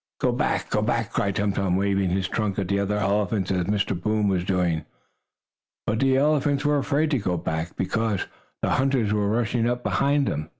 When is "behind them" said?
9.83-10.49